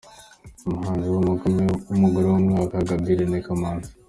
Umuhanzi 0.67 1.07
w’umugore 1.89 2.25
w’umwaka: 2.27 2.85
Gaby 2.87 3.09
Irene 3.13 3.39
Kamanzi. 3.45 3.89